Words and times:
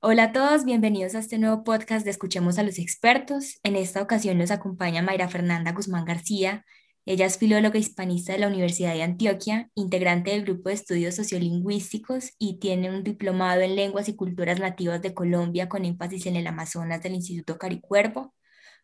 Hola 0.00 0.24
a 0.24 0.32
todos, 0.32 0.64
bienvenidos 0.64 1.16
a 1.16 1.18
este 1.18 1.38
nuevo 1.38 1.64
podcast 1.64 2.04
de 2.04 2.12
Escuchemos 2.12 2.56
a 2.58 2.62
los 2.62 2.78
expertos. 2.78 3.58
En 3.64 3.74
esta 3.74 4.00
ocasión 4.00 4.38
nos 4.38 4.52
acompaña 4.52 5.02
Mayra 5.02 5.28
Fernanda 5.28 5.72
Guzmán 5.72 6.04
García. 6.04 6.64
Ella 7.04 7.26
es 7.26 7.36
filóloga 7.36 7.80
hispanista 7.80 8.32
de 8.32 8.38
la 8.38 8.46
Universidad 8.46 8.94
de 8.94 9.02
Antioquia, 9.02 9.70
integrante 9.74 10.30
del 10.30 10.44
grupo 10.44 10.68
de 10.68 10.76
estudios 10.76 11.16
sociolingüísticos 11.16 12.30
y 12.38 12.60
tiene 12.60 12.90
un 12.90 13.02
diplomado 13.02 13.60
en 13.62 13.74
lenguas 13.74 14.08
y 14.08 14.14
culturas 14.14 14.60
nativas 14.60 15.02
de 15.02 15.14
Colombia 15.14 15.68
con 15.68 15.84
énfasis 15.84 16.26
en 16.26 16.36
el 16.36 16.46
Amazonas 16.46 17.02
del 17.02 17.14
Instituto 17.14 17.58
Caricuervo. 17.58 18.34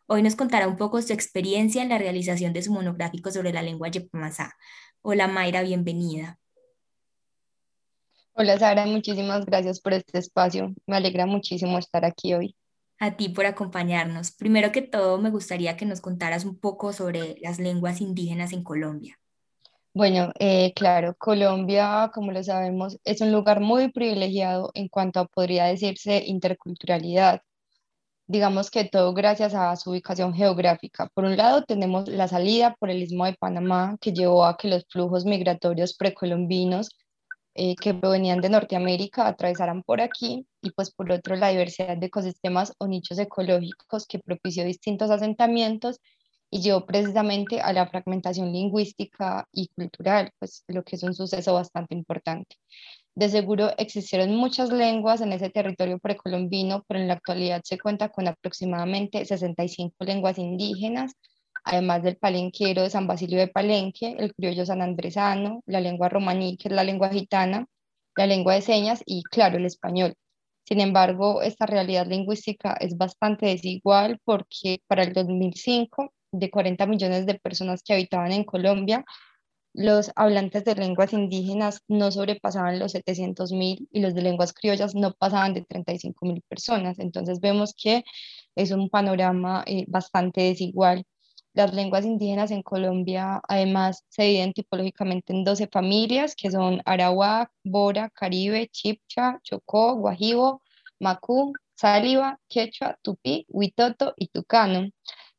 Hoy 0.07 0.21
nos 0.21 0.35
contará 0.35 0.67
un 0.67 0.75
poco 0.75 1.01
su 1.01 1.13
experiencia 1.13 1.81
en 1.81 1.89
la 1.89 1.97
realización 1.97 2.51
de 2.51 2.61
su 2.61 2.73
monográfico 2.73 3.31
sobre 3.31 3.53
la 3.53 3.61
lengua 3.61 3.87
yepamasá. 3.87 4.53
Hola 5.01 5.29
Mayra, 5.29 5.63
bienvenida. 5.63 6.39
Hola 8.37 8.59
Sara, 8.59 8.85
muchísimas 8.85 9.45
gracias 9.45 9.79
por 9.79 9.93
este 9.93 10.19
espacio. 10.19 10.73
Me 10.87 10.97
alegra 10.97 11.25
muchísimo 11.25 11.77
estar 11.77 12.03
aquí 12.03 12.33
hoy. 12.33 12.53
A 12.99 13.15
ti 13.15 13.29
por 13.29 13.45
acompañarnos. 13.45 14.33
Primero 14.33 14.73
que 14.73 14.81
todo, 14.81 15.17
me 15.19 15.29
gustaría 15.29 15.77
que 15.77 15.85
nos 15.85 16.01
contaras 16.01 16.43
un 16.43 16.59
poco 16.59 16.91
sobre 16.91 17.37
las 17.41 17.59
lenguas 17.59 18.01
indígenas 18.01 18.51
en 18.51 18.61
Colombia. 18.65 19.17
Bueno, 19.93 20.33
eh, 20.37 20.73
claro, 20.75 21.15
Colombia, 21.17 22.11
como 22.13 22.33
lo 22.33 22.43
sabemos, 22.43 22.99
es 23.05 23.21
un 23.21 23.31
lugar 23.31 23.61
muy 23.61 23.89
privilegiado 23.93 24.69
en 24.73 24.89
cuanto 24.89 25.21
a, 25.21 25.27
podría 25.27 25.67
decirse, 25.67 26.21
interculturalidad. 26.25 27.39
Digamos 28.27 28.69
que 28.69 28.83
todo 28.83 29.13
gracias 29.13 29.53
a 29.53 29.73
su 29.77 29.91
ubicación 29.91 30.33
geográfica. 30.33 31.07
Por 31.13 31.23
un 31.23 31.37
lado, 31.37 31.63
tenemos 31.63 32.09
la 32.09 32.27
salida 32.27 32.75
por 32.77 32.89
el 32.89 33.01
Istmo 33.01 33.23
de 33.23 33.35
Panamá, 33.35 33.95
que 34.01 34.11
llevó 34.11 34.43
a 34.43 34.57
que 34.57 34.67
los 34.67 34.85
flujos 34.89 35.23
migratorios 35.23 35.95
precolombinos 35.95 36.89
eh, 37.55 37.75
que 37.75 37.93
provenían 37.93 38.41
de 38.41 38.49
Norteamérica 38.49 39.27
atravesaran 39.27 39.81
por 39.83 40.01
aquí 40.01 40.45
y 40.61 40.71
pues 40.71 40.91
por 40.91 41.11
otro 41.11 41.35
la 41.37 41.49
diversidad 41.49 41.97
de 41.97 42.07
ecosistemas 42.07 42.73
o 42.79 42.87
nichos 42.87 43.17
ecológicos 43.17 44.05
que 44.07 44.19
propició 44.19 44.65
distintos 44.65 45.09
asentamientos 45.09 45.99
y 46.51 46.61
llevó 46.61 46.85
precisamente 46.85 47.61
a 47.61 47.73
la 47.73 47.87
fragmentación 47.87 48.51
lingüística 48.51 49.47
y 49.51 49.67
cultural, 49.69 50.31
pues 50.39 50.63
lo 50.67 50.83
que 50.83 50.95
es 50.97 51.03
un 51.03 51.13
suceso 51.13 51.53
bastante 51.53 51.95
importante. 51.95 52.57
De 53.15 53.29
seguro 53.29 53.71
existieron 53.77 54.35
muchas 54.35 54.71
lenguas 54.71 55.21
en 55.21 55.31
ese 55.31 55.49
territorio 55.49 55.99
precolombino, 55.99 56.83
pero 56.87 56.99
en 56.99 57.07
la 57.07 57.13
actualidad 57.13 57.61
se 57.63 57.79
cuenta 57.79 58.09
con 58.09 58.27
aproximadamente 58.27 59.23
65 59.25 59.95
lenguas 60.03 60.37
indígenas, 60.37 61.13
además 61.65 62.03
del 62.03 62.17
palenquero 62.17 62.83
de 62.83 62.89
San 62.89 63.07
Basilio 63.07 63.39
de 63.39 63.47
Palenque, 63.47 64.15
el 64.19 64.33
criollo 64.33 64.65
sanandresano, 64.65 65.63
la 65.65 65.81
lengua 65.81 66.09
romaní, 66.09 66.57
que 66.57 66.69
es 66.69 66.73
la 66.73 66.83
lengua 66.83 67.09
gitana, 67.09 67.65
la 68.15 68.27
lengua 68.27 68.53
de 68.53 68.61
señas 68.61 69.01
y, 69.05 69.23
claro, 69.23 69.57
el 69.57 69.65
español. 69.65 70.15
Sin 70.63 70.79
embargo, 70.81 71.41
esta 71.41 71.65
realidad 71.65 72.07
lingüística 72.07 72.73
es 72.79 72.97
bastante 72.97 73.47
desigual 73.47 74.19
porque 74.23 74.79
para 74.87 75.03
el 75.03 75.13
2005, 75.13 76.13
de 76.31 76.49
40 76.49 76.85
millones 76.87 77.25
de 77.25 77.39
personas 77.39 77.81
que 77.83 77.93
habitaban 77.93 78.31
en 78.31 78.43
Colombia, 78.43 79.05
los 79.73 80.11
hablantes 80.15 80.63
de 80.65 80.75
lenguas 80.75 81.13
indígenas 81.13 81.81
no 81.87 82.11
sobrepasaban 82.11 82.79
los 82.79 82.93
700 82.93 83.51
mil 83.51 83.87
y 83.91 83.99
los 84.01 84.13
de 84.15 84.21
lenguas 84.21 84.53
criollas 84.53 84.95
no 84.95 85.13
pasaban 85.13 85.53
de 85.53 85.63
35 85.65 86.25
mil 86.25 86.41
personas. 86.47 86.99
Entonces 86.99 87.39
vemos 87.41 87.73
que 87.77 88.03
es 88.55 88.71
un 88.71 88.89
panorama 88.89 89.63
eh, 89.67 89.85
bastante 89.87 90.41
desigual 90.41 91.05
las 91.55 91.73
lenguas 91.73 92.05
indígenas 92.05 92.51
en 92.51 92.61
Colombia 92.61 93.41
además 93.47 94.03
se 94.09 94.23
dividen 94.23 94.53
tipológicamente 94.53 95.31
en 95.33 95.45
12 95.45 95.67
familias 95.67 96.35
que 96.35 96.51
son 96.51 96.81
Arawak, 96.85 97.49
Bora, 97.63 98.09
Caribe, 98.09 98.67
Chipcha, 98.67 99.39
Chocó, 99.41 99.95
Guajibo, 99.95 100.61
Macú, 100.99 101.53
Sáliva, 101.75 102.39
Quechua, 102.49 102.99
Tupí, 103.01 103.45
Huitoto 103.47 104.13
y 104.17 104.27
Tucano. 104.27 104.89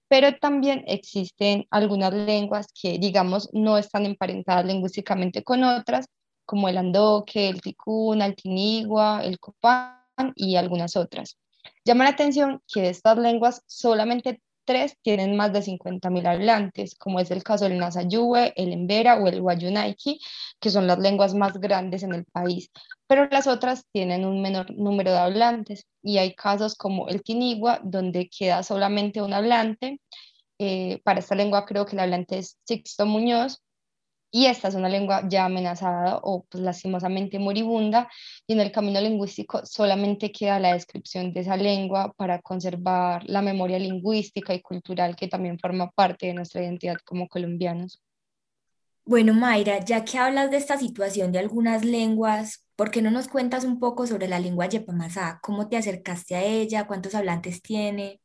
Pero 0.09 0.39
también 0.39 0.85
existen 0.87 1.67
algunas 1.71 2.15
lenguas 2.15 2.69
que, 2.73 2.99
digamos, 2.99 3.51
no 3.53 3.77
están 3.77 4.07
emparentadas 4.07 4.65
lingüísticamente 4.65 5.43
con 5.45 5.65
otras, 5.65 6.07
como 6.47 6.69
el 6.69 6.79
andoque, 6.79 7.49
el 7.49 7.61
ticún, 7.61 8.23
el 8.23 8.35
tinigua, 8.37 9.21
el 9.23 9.39
copán 9.39 9.99
y 10.35 10.57
algunas 10.57 10.97
otras. 10.97 11.37
Llama 11.85 12.05
la 12.05 12.11
atención 12.11 12.63
que 12.73 12.83
de 12.83 12.89
estas 12.91 13.19
lenguas 13.19 13.63
solamente 13.67 14.41
tres 14.67 14.99
tienen 15.03 15.37
más 15.37 15.53
de 15.53 15.63
50.000 15.63 16.27
hablantes, 16.27 16.95
como 16.97 17.21
es 17.21 17.31
el 17.31 17.43
caso 17.43 17.65
del 17.65 17.79
Nasayue, 17.79 18.53
el 18.57 18.73
Embera 18.73 19.17
o 19.17 19.29
el 19.29 19.41
Wayunaiki, 19.41 20.21
que 20.61 20.71
son 20.71 20.87
las 20.87 20.99
lenguas 20.99 21.35
más 21.35 21.55
grandes 21.59 22.03
en 22.03 22.13
el 22.13 22.27
país, 22.27 22.71
pero 23.07 23.29
las 23.31 23.47
otras 23.47 23.85
tienen 23.93 24.27
un 24.27 24.43
menor 24.43 24.71
número 24.77 25.13
de 25.13 25.19
hablantes 25.19 25.87
y 26.03 26.19
hay 26.19 26.35
casos 26.35 26.75
como 26.75 27.09
el 27.09 27.23
Tinigua, 27.23 27.81
donde 27.83 28.29
queda 28.29 28.63
solamente 28.63 29.23
un 29.23 29.33
hablante. 29.33 30.01
Eh, 30.59 31.01
para 31.05 31.21
esta 31.21 31.35
lengua 31.35 31.67
creo 31.67 31.87
que 31.87 31.97
el 31.97 32.01
hablante 32.01 32.39
es 32.39 32.59
Sixto 32.65 33.07
Muñoz, 33.07 33.63
y 34.37 34.45
esta 34.49 34.69
es 34.69 34.75
una 34.75 34.91
lengua 34.91 35.23
ya 35.27 35.47
amenazada 35.47 36.21
o 36.23 36.45
pues, 36.45 36.63
lastimosamente 36.63 37.39
moribunda 37.39 38.11
y 38.47 38.53
en 38.53 38.61
el 38.61 38.71
camino 38.71 39.01
lingüístico 39.01 39.65
solamente 39.65 40.31
queda 40.31 40.61
la 40.61 40.75
descripción 40.75 41.33
de 41.33 41.41
esa 41.41 41.57
lengua 41.57 42.13
para 42.19 42.43
conservar 42.43 43.23
la 43.25 43.41
memoria 43.41 43.79
lingüística 43.79 44.53
y 44.53 44.61
cultural 44.61 45.17
que 45.17 45.29
también 45.29 45.59
forma 45.59 45.91
parte 45.91 46.27
de 46.27 46.35
nuestra 46.35 46.63
identidad 46.63 46.99
como 47.03 47.29
colombianos. 47.29 48.03
Bueno, 49.07 49.33
Mayra, 49.33 49.83
ya 49.83 50.05
que 50.05 50.19
hablas 50.19 50.51
de 50.51 50.59
esta 50.59 50.77
situación 50.77 51.33
de 51.33 51.39
algunas 51.39 51.83
lenguas, 51.83 52.67
¿por 52.77 52.91
qué 52.91 53.01
no 53.01 53.11
nos 53.11 53.29
cuentas 53.29 53.65
un 53.65 53.79
poco 53.81 54.07
sobre 54.07 54.29
la 54.29 54.39
lengua 54.39 54.67
yepamasá? 54.67 55.39
¿Cómo 55.43 55.71
te 55.71 55.79
acercaste 55.79 56.35
a 56.35 56.45
ella? 56.45 56.87
¿Cuántos 56.87 57.15
hablantes 57.15 57.63
tiene? 57.63 58.21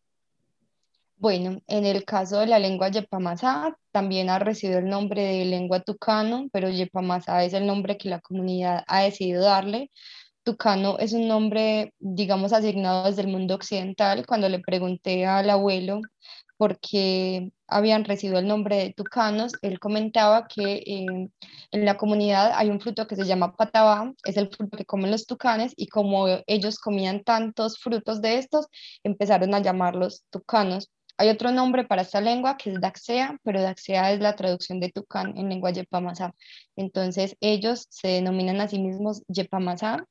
Bueno, 1.21 1.61
en 1.67 1.85
el 1.85 2.03
caso 2.03 2.39
de 2.39 2.47
la 2.47 2.57
lengua 2.57 2.89
yepamasá, 2.89 3.77
también 3.91 4.29
ha 4.31 4.39
recibido 4.39 4.79
el 4.79 4.89
nombre 4.89 5.21
de 5.21 5.45
lengua 5.45 5.79
tucano, 5.81 6.47
pero 6.51 6.69
yepamasá 6.71 7.43
es 7.43 7.53
el 7.53 7.67
nombre 7.67 7.97
que 7.99 8.09
la 8.09 8.21
comunidad 8.21 8.83
ha 8.87 9.03
decidido 9.03 9.43
darle. 9.43 9.91
Tucano 10.43 10.97
es 10.99 11.13
un 11.13 11.27
nombre, 11.27 11.93
digamos, 11.99 12.53
asignado 12.53 13.05
desde 13.05 13.21
el 13.21 13.27
mundo 13.27 13.53
occidental. 13.55 14.25
Cuando 14.25 14.49
le 14.49 14.59
pregunté 14.61 15.27
al 15.27 15.51
abuelo 15.51 16.01
por 16.57 16.79
qué 16.79 17.51
habían 17.67 18.03
recibido 18.05 18.39
el 18.39 18.47
nombre 18.47 18.77
de 18.77 18.93
tucanos, 18.93 19.53
él 19.61 19.79
comentaba 19.79 20.47
que 20.47 20.75
eh, 20.85 21.29
en 21.71 21.85
la 21.85 21.97
comunidad 21.97 22.51
hay 22.55 22.69
un 22.69 22.79
fruto 22.81 23.07
que 23.07 23.15
se 23.15 23.25
llama 23.25 23.55
patabá, 23.55 24.11
es 24.25 24.38
el 24.38 24.49
fruto 24.49 24.77
que 24.77 24.85
comen 24.85 25.11
los 25.11 25.27
tucanes, 25.27 25.73
y 25.75 25.88
como 25.88 26.27
ellos 26.47 26.79
comían 26.79 27.23
tantos 27.23 27.77
frutos 27.79 28.21
de 28.21 28.38
estos, 28.39 28.67
empezaron 29.03 29.53
a 29.53 29.59
llamarlos 29.61 30.23
tucanos. 30.31 30.89
Hay 31.21 31.29
otro 31.29 31.51
nombre 31.51 31.83
para 31.83 32.01
esta 32.01 32.19
lengua 32.19 32.57
que 32.57 32.71
es 32.71 32.81
Daxea, 32.81 33.37
pero 33.43 33.61
Daxea 33.61 34.11
es 34.11 34.19
la 34.19 34.35
traducción 34.35 34.79
de 34.79 34.89
Tucán 34.89 35.37
en 35.37 35.49
lengua 35.49 35.69
Yepamazá. 35.69 36.33
Entonces 36.75 37.37
ellos 37.41 37.85
se 37.91 38.07
denominan 38.07 38.59
a 38.59 38.67
sí 38.67 38.79
mismos 38.79 39.21
Yepamazá 39.27 40.03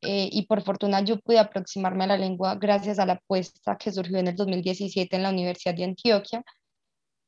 eh, 0.00 0.30
y 0.32 0.46
por 0.46 0.62
fortuna 0.62 1.02
yo 1.02 1.20
pude 1.20 1.38
aproximarme 1.38 2.04
a 2.04 2.06
la 2.06 2.16
lengua 2.16 2.54
gracias 2.54 2.98
a 2.98 3.04
la 3.04 3.14
apuesta 3.14 3.76
que 3.76 3.92
surgió 3.92 4.16
en 4.16 4.28
el 4.28 4.36
2017 4.36 5.14
en 5.14 5.24
la 5.24 5.28
Universidad 5.28 5.74
de 5.74 5.84
Antioquia. 5.84 6.42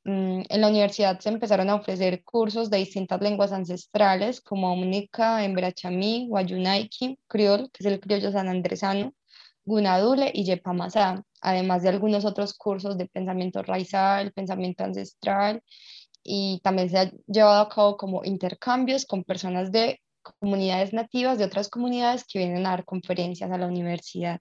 Mm, 0.04 0.44
en 0.48 0.60
la 0.62 0.68
universidad 0.68 1.20
se 1.20 1.28
empezaron 1.28 1.68
a 1.68 1.74
ofrecer 1.74 2.24
cursos 2.24 2.70
de 2.70 2.78
distintas 2.78 3.20
lenguas 3.20 3.52
ancestrales 3.52 4.40
como 4.40 4.74
Munica, 4.74 5.44
Embrachamí, 5.44 6.28
Guayunaiki, 6.30 7.18
Criol, 7.26 7.70
que 7.72 7.84
es 7.84 7.92
el 7.92 8.00
criollo 8.00 8.32
sanandresano, 8.32 9.12
Gunadule 9.68 10.30
y 10.34 10.44
Yepamazá, 10.44 11.22
además 11.42 11.82
de 11.82 11.90
algunos 11.90 12.24
otros 12.24 12.54
cursos 12.54 12.96
de 12.96 13.06
pensamiento 13.06 13.62
raizal, 13.62 14.32
pensamiento 14.32 14.82
ancestral, 14.82 15.62
y 16.22 16.60
también 16.64 16.88
se 16.88 16.98
ha 16.98 17.12
llevado 17.26 17.60
a 17.60 17.68
cabo 17.68 17.96
como 17.98 18.24
intercambios 18.24 19.04
con 19.04 19.24
personas 19.24 19.70
de 19.70 20.00
comunidades 20.40 20.92
nativas 20.92 21.38
de 21.38 21.44
otras 21.44 21.68
comunidades 21.68 22.24
que 22.26 22.38
vienen 22.38 22.66
a 22.66 22.70
dar 22.70 22.84
conferencias 22.86 23.50
a 23.50 23.58
la 23.58 23.66
universidad. 23.66 24.40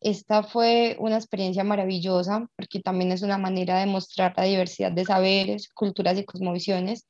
Esta 0.00 0.42
fue 0.42 0.96
una 0.98 1.16
experiencia 1.16 1.62
maravillosa 1.62 2.48
porque 2.56 2.80
también 2.80 3.12
es 3.12 3.20
una 3.20 3.36
manera 3.36 3.78
de 3.78 3.86
mostrar 3.86 4.32
la 4.38 4.44
diversidad 4.44 4.92
de 4.92 5.04
saberes, 5.04 5.68
culturas 5.68 6.18
y 6.18 6.24
cosmovisiones 6.24 7.06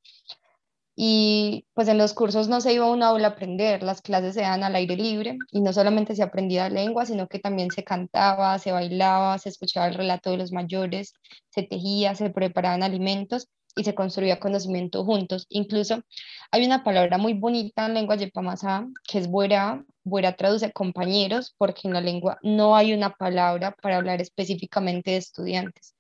y 1.03 1.65
pues 1.73 1.89
en 1.89 1.97
los 1.97 2.13
cursos 2.13 2.49
no 2.49 2.61
se 2.61 2.75
iba 2.75 2.85
a 2.85 2.91
un 2.91 3.03
aula 3.03 3.29
a 3.29 3.31
aprender, 3.31 3.83
las 3.83 4.03
clases 4.03 4.35
se 4.35 4.43
dan 4.43 4.65
al 4.65 4.75
aire 4.75 4.97
libre 4.97 5.39
y 5.51 5.63
no 5.63 5.73
solamente 5.73 6.15
se 6.15 6.23
aprendía 6.23 6.69
lengua, 6.69 7.07
sino 7.07 7.27
que 7.27 7.39
también 7.39 7.71
se 7.71 7.85
cantaba, 7.85 8.59
se 8.59 8.71
bailaba, 8.71 9.39
se 9.39 9.49
escuchaba 9.49 9.89
el 9.89 9.95
relato 9.95 10.31
de 10.31 10.37
los 10.37 10.53
mayores, 10.53 11.15
se 11.49 11.63
tejía, 11.63 12.15
se 12.15 12.29
preparaban 12.29 12.83
alimentos 12.83 13.49
y 13.77 13.85
se 13.85 13.95
construía 13.95 14.41
conocimiento 14.41 15.03
juntos. 15.03 15.47
Incluso 15.49 16.03
hay 16.51 16.67
una 16.67 16.85
palabra 16.85 17.17
muy 17.17 17.33
bonita 17.33 17.87
en 17.87 17.95
lengua 17.95 18.17
yepamasá 18.17 18.87
que 19.09 19.21
es 19.21 19.27
buera. 19.27 19.83
Buera 20.05 20.37
traduce 20.37 20.71
compañeros 20.71 21.55
porque 21.57 21.89
en 21.89 21.95
la 21.95 22.03
lengua 22.03 22.37
no 22.43 22.77
hay 22.77 22.93
una 22.93 23.09
palabra 23.15 23.75
para 23.81 23.97
hablar 23.97 24.21
específicamente 24.21 25.13
de 25.13 25.17
estudiantes 25.17 25.95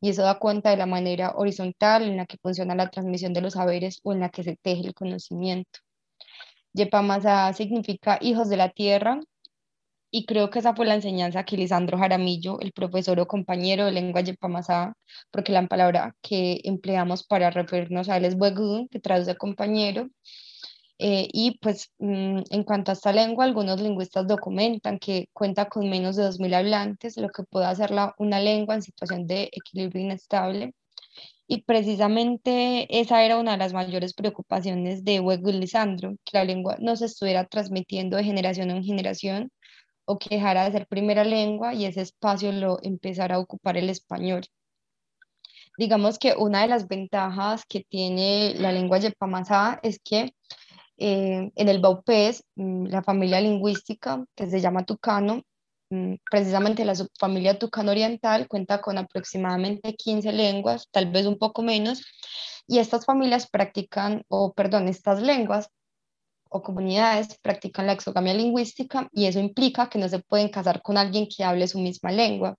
y 0.00 0.10
eso 0.10 0.22
da 0.22 0.38
cuenta 0.38 0.70
de 0.70 0.76
la 0.76 0.86
manera 0.86 1.32
horizontal 1.36 2.02
en 2.04 2.16
la 2.16 2.26
que 2.26 2.38
funciona 2.38 2.74
la 2.74 2.90
transmisión 2.90 3.32
de 3.32 3.40
los 3.40 3.54
saberes 3.54 4.00
o 4.02 4.12
en 4.12 4.20
la 4.20 4.28
que 4.30 4.42
se 4.42 4.56
teje 4.56 4.86
el 4.86 4.94
conocimiento. 4.94 5.80
Yepamasa 6.74 7.52
significa 7.52 8.18
hijos 8.20 8.48
de 8.48 8.56
la 8.56 8.70
tierra 8.70 9.20
y 10.10 10.26
creo 10.26 10.48
que 10.50 10.60
esa 10.60 10.74
fue 10.76 10.86
la 10.86 10.94
enseñanza 10.94 11.44
que 11.44 11.56
Lisandro 11.56 11.98
Jaramillo, 11.98 12.60
el 12.60 12.72
profesor 12.72 13.18
o 13.18 13.26
compañero 13.26 13.86
de 13.86 13.92
lengua 13.92 14.20
yepamasá, 14.20 14.94
porque 15.32 15.52
la 15.52 15.66
palabra 15.66 16.14
que 16.22 16.60
empleamos 16.64 17.24
para 17.24 17.50
referirnos 17.50 18.08
a 18.08 18.16
él 18.18 18.24
es 18.24 18.36
buegú, 18.36 18.88
que 18.90 19.00
traduce 19.00 19.36
compañero, 19.36 20.08
eh, 20.98 21.28
y 21.32 21.58
pues 21.58 21.90
mm, 21.98 22.42
en 22.50 22.64
cuanto 22.64 22.92
a 22.92 22.94
esta 22.94 23.12
lengua, 23.12 23.44
algunos 23.44 23.80
lingüistas 23.80 24.26
documentan 24.28 24.98
que 24.98 25.28
cuenta 25.32 25.68
con 25.68 25.90
menos 25.90 26.16
de 26.16 26.24
2.000 26.24 26.54
hablantes, 26.54 27.16
lo 27.16 27.30
que 27.30 27.42
puede 27.44 27.66
hacerla 27.66 28.14
una 28.18 28.40
lengua 28.40 28.74
en 28.76 28.82
situación 28.82 29.26
de 29.26 29.50
equilibrio 29.52 30.02
inestable. 30.02 30.74
Y 31.46 31.62
precisamente 31.62 32.86
esa 33.00 33.24
era 33.24 33.38
una 33.38 33.52
de 33.52 33.58
las 33.58 33.72
mayores 33.74 34.14
preocupaciones 34.14 35.04
de 35.04 35.20
Hugo 35.20 35.50
Lisandro, 35.52 36.16
que 36.24 36.38
la 36.38 36.44
lengua 36.44 36.76
no 36.80 36.96
se 36.96 37.06
estuviera 37.06 37.46
transmitiendo 37.46 38.16
de 38.16 38.24
generación 38.24 38.70
en 38.70 38.84
generación 38.84 39.50
o 40.06 40.18
que 40.18 40.36
dejara 40.36 40.64
de 40.64 40.72
ser 40.72 40.86
primera 40.88 41.24
lengua 41.24 41.74
y 41.74 41.86
ese 41.86 42.02
espacio 42.02 42.52
lo 42.52 42.78
empezara 42.82 43.36
a 43.36 43.40
ocupar 43.40 43.76
el 43.76 43.90
español. 43.90 44.42
Digamos 45.76 46.18
que 46.18 46.34
una 46.36 46.62
de 46.62 46.68
las 46.68 46.88
ventajas 46.88 47.64
que 47.66 47.84
tiene 47.88 48.54
la 48.56 48.72
lengua 48.72 48.98
yepamasá 48.98 49.80
es 49.82 49.98
que 50.02 50.34
eh, 50.98 51.50
en 51.54 51.68
el 51.68 51.80
Baupés, 51.80 52.44
mm, 52.56 52.86
la 52.86 53.02
familia 53.02 53.40
lingüística 53.40 54.24
que 54.34 54.48
se 54.48 54.60
llama 54.60 54.84
Tucano, 54.84 55.42
mm, 55.90 56.14
precisamente 56.30 56.84
la 56.84 56.94
subfamilia 56.94 57.58
Tucano 57.58 57.90
Oriental 57.92 58.48
cuenta 58.48 58.80
con 58.80 58.98
aproximadamente 58.98 59.94
15 59.96 60.32
lenguas, 60.32 60.88
tal 60.90 61.10
vez 61.10 61.26
un 61.26 61.38
poco 61.38 61.62
menos, 61.62 62.02
y 62.66 62.78
estas 62.78 63.04
familias 63.04 63.48
practican, 63.50 64.24
o 64.28 64.54
perdón, 64.54 64.88
estas 64.88 65.20
lenguas 65.20 65.68
o 66.48 66.62
comunidades 66.62 67.38
practican 67.42 67.86
la 67.86 67.94
exogamia 67.94 68.34
lingüística 68.34 69.08
y 69.12 69.26
eso 69.26 69.40
implica 69.40 69.88
que 69.90 69.98
no 69.98 70.08
se 70.08 70.20
pueden 70.20 70.48
casar 70.50 70.82
con 70.82 70.96
alguien 70.96 71.26
que 71.28 71.44
hable 71.44 71.66
su 71.68 71.78
misma 71.80 72.12
lengua. 72.12 72.56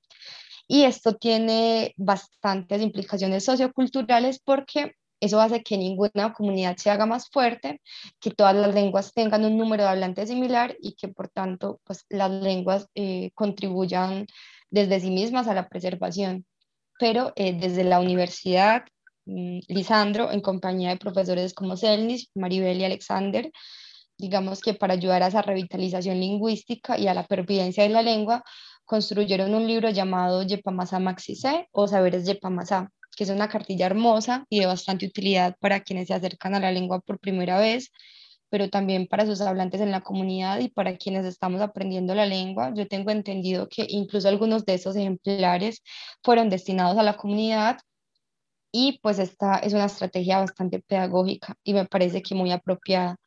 Y 0.68 0.84
esto 0.84 1.16
tiene 1.16 1.94
bastantes 1.98 2.82
implicaciones 2.82 3.46
socioculturales 3.46 4.40
porque 4.44 4.96
eso 5.20 5.40
hace 5.40 5.64
que 5.64 5.78
ninguna 5.78 6.34
comunidad 6.34 6.78
se 6.78 6.90
haga 6.90 7.06
más 7.06 7.30
fuerte, 7.30 7.82
que 8.20 8.32
todas 8.32 8.56
las 8.56 8.74
lenguas 8.74 9.14
tengan 9.14 9.46
un 9.46 9.58
número 9.58 9.84
de 9.84 9.90
hablantes 9.90 10.30
similar 10.30 10.76
y 10.82 10.96
que 10.96 11.08
por 11.08 11.30
tanto 11.30 11.80
pues, 11.84 12.06
las 12.10 12.32
lenguas 12.32 12.88
eh, 12.96 13.32
contribuyan 13.34 14.28
desde 14.70 15.00
sí 15.00 15.12
mismas 15.12 15.48
a 15.48 15.54
la 15.54 15.70
preservación. 15.70 16.46
Pero 17.00 17.34
eh, 17.36 17.54
desde 17.54 17.84
la 17.84 18.00
universidad, 18.00 18.84
mm, 19.26 19.60
Lisandro, 19.68 20.32
en 20.32 20.42
compañía 20.42 20.90
de 20.90 20.98
profesores 20.98 21.54
como 21.54 21.78
Selnis, 21.78 22.30
Maribel 22.36 22.80
y 22.80 22.86
Alexander, 22.86 23.52
digamos 24.18 24.62
que 24.62 24.74
para 24.74 24.94
ayudar 24.94 25.24
a 25.24 25.28
esa 25.28 25.42
revitalización 25.42 26.20
lingüística 26.20 26.98
y 26.98 27.08
a 27.08 27.14
la 27.14 27.26
pervivencia 27.28 27.84
de 27.84 27.90
la 27.90 28.02
lengua, 28.02 28.44
construyeron 28.86 29.54
un 29.54 29.68
libro 29.68 29.90
llamado 29.90 30.44
Yepamasa 30.44 31.00
Maxise 31.00 31.68
o 31.72 31.88
Saberes 31.88 32.26
Yepamasa, 32.26 32.92
que 33.16 33.24
es 33.24 33.30
una 33.30 33.50
cartilla 33.50 33.86
hermosa 33.88 34.46
y 34.50 34.60
de 34.60 34.66
bastante 34.68 35.06
utilidad 35.06 35.56
para 35.60 35.82
quienes 35.82 36.08
se 36.08 36.14
acercan 36.14 36.56
a 36.56 36.60
la 36.60 36.72
lengua 36.72 37.00
por 37.00 37.20
primera 37.20 37.60
vez, 37.60 37.92
pero 38.50 38.70
también 38.70 39.08
para 39.08 39.26
sus 39.26 39.42
hablantes 39.42 39.82
en 39.82 39.92
la 39.92 40.02
comunidad 40.02 40.60
y 40.60 40.70
para 40.70 40.98
quienes 40.98 41.26
estamos 41.26 41.62
aprendiendo 41.62 42.16
la 42.16 42.26
lengua. 42.26 42.74
Yo 42.76 42.88
tengo 42.88 43.12
entendido 43.12 43.68
que 43.70 43.86
incluso 43.90 44.28
algunos 44.30 44.66
de 44.66 44.76
esos 44.76 44.96
ejemplares 44.96 45.82
fueron 46.24 46.50
destinados 46.50 46.98
a 46.98 47.04
la 47.04 47.18
comunidad 47.18 47.78
y 48.72 49.00
pues 49.02 49.20
esta 49.20 49.58
es 49.60 49.74
una 49.74 49.86
estrategia 49.86 50.40
bastante 50.40 50.82
pedagógica 50.82 51.56
y 51.64 51.74
me 51.74 51.86
parece 51.86 52.22
que 52.22 52.36
muy 52.36 52.52
apropiada. 52.52 53.18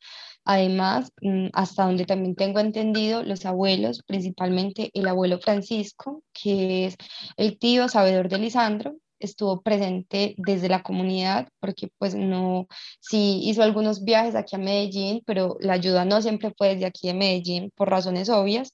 Además, 0.45 1.11
mm, 1.21 1.47
hasta 1.53 1.85
donde 1.85 2.05
también 2.05 2.35
tengo 2.35 2.59
entendido, 2.59 3.23
los 3.23 3.45
abuelos, 3.45 4.03
principalmente 4.05 4.89
el 4.93 5.07
abuelo 5.07 5.39
Francisco, 5.39 6.23
que 6.33 6.85
es 6.87 6.95
el 7.37 7.59
tío 7.59 7.87
sabedor 7.89 8.29
de 8.29 8.39
Lisandro, 8.39 8.95
estuvo 9.19 9.61
presente 9.61 10.35
desde 10.37 10.69
la 10.69 10.83
comunidad, 10.83 11.49
porque 11.59 11.89
pues 11.97 12.15
no, 12.15 12.67
sí 12.99 13.41
hizo 13.43 13.63
algunos 13.63 14.03
viajes 14.03 14.35
aquí 14.35 14.55
a 14.55 14.59
Medellín, 14.59 15.21
pero 15.25 15.57
la 15.59 15.73
ayuda 15.73 16.05
no 16.05 16.21
siempre 16.21 16.53
fue 16.57 16.75
desde 16.75 16.85
aquí 16.85 17.07
de 17.07 17.13
Medellín 17.13 17.71
por 17.75 17.89
razones 17.89 18.29
obvias, 18.29 18.73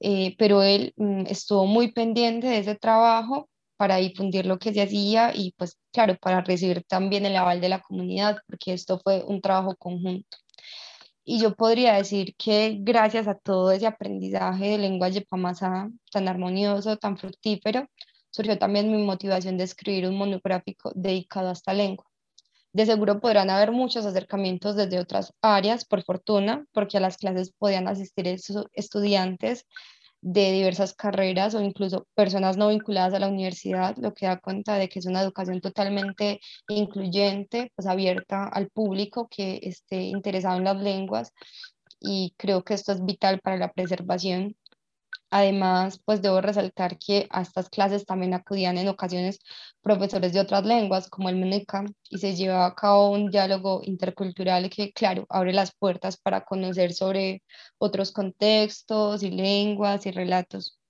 eh, 0.00 0.34
pero 0.38 0.62
él 0.62 0.94
mm, 0.96 1.26
estuvo 1.28 1.66
muy 1.66 1.92
pendiente 1.92 2.46
de 2.48 2.58
ese 2.58 2.74
trabajo 2.76 3.48
para 3.76 3.96
difundir 3.96 4.46
lo 4.46 4.58
que 4.58 4.72
se 4.74 4.82
hacía 4.82 5.32
y 5.34 5.52
pues 5.56 5.78
claro, 5.92 6.16
para 6.20 6.42
recibir 6.42 6.84
también 6.84 7.26
el 7.26 7.36
aval 7.36 7.60
de 7.60 7.68
la 7.70 7.80
comunidad, 7.80 8.38
porque 8.46 8.72
esto 8.74 9.00
fue 9.02 9.24
un 9.24 9.40
trabajo 9.40 9.74
conjunto. 9.76 10.36
Y 11.24 11.40
yo 11.40 11.54
podría 11.54 11.94
decir 11.94 12.34
que 12.36 12.78
gracias 12.80 13.28
a 13.28 13.36
todo 13.38 13.70
ese 13.72 13.86
aprendizaje 13.86 14.70
de 14.70 14.78
lengua 14.78 15.08
yepamasa 15.10 15.90
tan 16.12 16.28
armonioso, 16.28 16.96
tan 16.96 17.16
fructífero, 17.18 17.86
surgió 18.30 18.58
también 18.58 18.90
mi 18.90 19.02
motivación 19.02 19.56
de 19.56 19.64
escribir 19.64 20.08
un 20.08 20.16
monográfico 20.16 20.92
dedicado 20.94 21.48
a 21.48 21.52
esta 21.52 21.72
lengua. 21.72 22.06
De 22.72 22.86
seguro 22.86 23.20
podrán 23.20 23.50
haber 23.50 23.72
muchos 23.72 24.06
acercamientos 24.06 24.76
desde 24.76 25.00
otras 25.00 25.34
áreas, 25.42 25.84
por 25.84 26.04
fortuna, 26.04 26.64
porque 26.72 26.98
a 26.98 27.00
las 27.00 27.16
clases 27.16 27.52
podían 27.58 27.88
asistir 27.88 28.28
estudiantes 28.72 29.66
de 30.22 30.52
diversas 30.52 30.94
carreras 30.94 31.54
o 31.54 31.62
incluso 31.62 32.06
personas 32.14 32.56
no 32.56 32.68
vinculadas 32.68 33.14
a 33.14 33.18
la 33.18 33.28
universidad, 33.28 33.96
lo 33.96 34.12
que 34.14 34.26
da 34.26 34.38
cuenta 34.38 34.74
de 34.74 34.88
que 34.88 34.98
es 34.98 35.06
una 35.06 35.22
educación 35.22 35.60
totalmente 35.60 36.40
incluyente, 36.68 37.72
pues 37.74 37.88
abierta 37.88 38.46
al 38.46 38.68
público 38.68 39.28
que 39.28 39.60
esté 39.62 40.02
interesado 40.02 40.58
en 40.58 40.64
las 40.64 40.76
lenguas 40.76 41.32
y 42.00 42.34
creo 42.36 42.64
que 42.64 42.74
esto 42.74 42.92
es 42.92 43.04
vital 43.04 43.40
para 43.40 43.56
la 43.56 43.72
preservación 43.72 44.56
Además, 45.30 46.00
pues 46.04 46.22
debo 46.22 46.40
resaltar 46.40 46.98
que 46.98 47.28
a 47.30 47.42
estas 47.42 47.68
clases 47.70 48.04
también 48.04 48.34
acudían 48.34 48.78
en 48.78 48.88
ocasiones 48.88 49.38
profesores 49.80 50.32
de 50.32 50.40
otras 50.40 50.66
lenguas, 50.66 51.08
como 51.08 51.28
el 51.28 51.36
MENECA, 51.36 51.84
y 52.08 52.18
se 52.18 52.34
llevaba 52.34 52.66
a 52.66 52.74
cabo 52.74 53.10
un 53.10 53.30
diálogo 53.30 53.80
intercultural 53.84 54.68
que, 54.70 54.92
claro, 54.92 55.26
abre 55.28 55.52
las 55.52 55.72
puertas 55.72 56.16
para 56.16 56.44
conocer 56.44 56.92
sobre 56.92 57.44
otros 57.78 58.10
contextos 58.10 59.22
y 59.22 59.30
lenguas 59.30 60.04
y 60.06 60.10
relatos. 60.10 60.80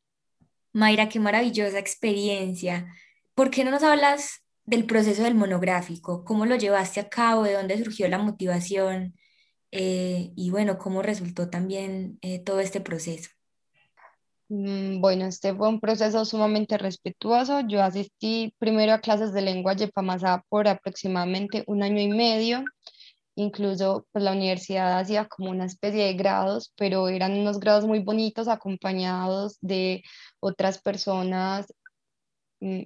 Mayra, 0.72 1.08
qué 1.08 1.20
maravillosa 1.20 1.78
experiencia. 1.78 2.94
¿Por 3.34 3.50
qué 3.50 3.64
no 3.64 3.70
nos 3.70 3.82
hablas 3.82 4.42
del 4.64 4.86
proceso 4.86 5.22
del 5.22 5.34
monográfico? 5.34 6.24
¿Cómo 6.24 6.46
lo 6.46 6.56
llevaste 6.56 7.00
a 7.00 7.08
cabo? 7.08 7.42
¿De 7.42 7.54
dónde 7.54 7.82
surgió 7.82 8.08
la 8.08 8.18
motivación? 8.18 9.14
Eh, 9.72 10.32
y 10.34 10.50
bueno, 10.50 10.78
¿cómo 10.78 11.02
resultó 11.02 11.50
también 11.50 12.18
eh, 12.22 12.38
todo 12.38 12.60
este 12.60 12.80
proceso? 12.80 13.30
Mm, 14.50 15.00
bueno, 15.00 15.26
este 15.26 15.54
fue 15.54 15.68
un 15.68 15.78
proceso 15.80 16.24
sumamente 16.24 16.76
respetuoso. 16.76 17.60
Yo 17.68 17.82
asistí 17.82 18.52
primero 18.58 18.92
a 18.92 19.00
clases 19.00 19.32
de 19.32 19.42
lengua 19.42 19.74
yepamasá 19.74 20.44
por 20.48 20.66
aproximadamente 20.66 21.62
un 21.68 21.82
año 21.84 22.00
y 22.00 22.08
medio. 22.08 22.64
Incluso 23.36 24.06
pues, 24.12 24.24
la 24.24 24.32
universidad 24.32 24.98
hacía 24.98 25.26
como 25.26 25.50
una 25.50 25.66
especie 25.66 26.04
de 26.04 26.14
grados, 26.14 26.72
pero 26.76 27.08
eran 27.08 27.38
unos 27.38 27.60
grados 27.60 27.86
muy 27.86 28.00
bonitos 28.00 28.48
acompañados 28.48 29.58
de 29.60 30.02
otras 30.40 30.80
personas 30.82 31.72
Mm, 32.62 32.82